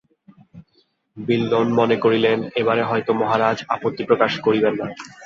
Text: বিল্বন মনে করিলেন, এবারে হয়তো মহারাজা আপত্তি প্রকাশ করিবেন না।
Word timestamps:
বিল্বন 1.17 1.67
মনে 1.79 1.95
করিলেন, 1.95 2.37
এবারে 2.55 2.83
হয়তো 2.83 3.11
মহারাজা 3.13 3.63
আপত্তি 3.75 4.03
প্রকাশ 4.09 4.31
করিবেন 4.45 4.73
না। 4.79 4.87